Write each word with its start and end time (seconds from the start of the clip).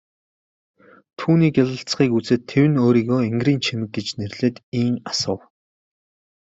Түүний 1.19 1.51
гялалзахыг 1.55 2.11
үзээд 2.17 2.41
тэвнэ 2.51 2.77
өөрийгөө 2.85 3.19
энгэрийн 3.29 3.61
чимэг 3.65 3.89
гэж 3.95 4.07
нэрлээд 4.19 4.55
ийн 4.79 4.95
асуув. 5.11 5.41